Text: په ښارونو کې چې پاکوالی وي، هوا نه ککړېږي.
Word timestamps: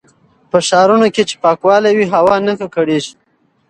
په 0.49 0.57
ښارونو 0.67 1.07
کې 1.15 1.23
چې 1.29 1.35
پاکوالی 1.43 1.91
وي، 1.95 2.05
هوا 2.13 2.35
نه 2.47 2.53
ککړېږي. 2.59 3.13